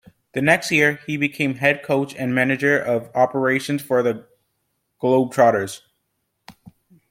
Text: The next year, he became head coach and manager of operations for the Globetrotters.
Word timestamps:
The 0.31 0.41
next 0.41 0.71
year, 0.71 0.99
he 1.05 1.15
became 1.15 1.53
head 1.57 1.83
coach 1.83 2.15
and 2.15 2.33
manager 2.33 2.75
of 2.75 3.11
operations 3.13 3.83
for 3.83 4.01
the 4.01 4.25
Globetrotters. 4.99 5.81